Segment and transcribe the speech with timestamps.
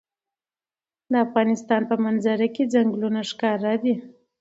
[1.11, 3.93] د افغانستان په منظره کې چنګلونه ښکاره ده.